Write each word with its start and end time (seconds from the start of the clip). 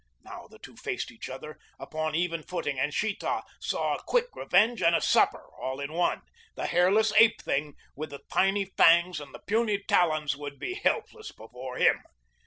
Now 0.23 0.47
the 0.47 0.57
two 0.57 0.75
faced 0.77 1.11
each 1.11 1.29
other 1.29 1.59
upon 1.79 2.15
even 2.15 2.41
footing 2.41 2.79
and 2.79 2.91
Sheeta 2.91 3.43
saw 3.59 3.93
a 3.97 4.01
quick 4.03 4.29
revenge 4.35 4.81
and 4.81 4.95
a 4.95 4.99
supper 4.99 5.47
all 5.61 5.79
in 5.79 5.93
one. 5.93 6.23
The 6.55 6.65
hairless 6.65 7.13
ape 7.19 7.39
thing 7.39 7.75
with 7.95 8.09
the 8.09 8.21
tiny 8.33 8.65
fangs 8.65 9.19
and 9.19 9.31
the 9.31 9.37
puny 9.45 9.77
talons 9.83 10.35
would 10.35 10.57
be 10.57 10.73
helpless 10.73 11.31
before 11.31 11.77
him. 11.77 12.01